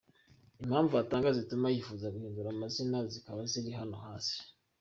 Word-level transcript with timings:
Impamvu 0.63 0.93
atanga 1.03 1.29
zituma 1.37 1.67
yifuza 1.73 2.13
guhindura 2.13 2.47
amazina 2.51 2.97
zikaba 3.11 3.41
ziri 3.51 3.71
hano 3.79 3.95
hasi. 4.05 4.37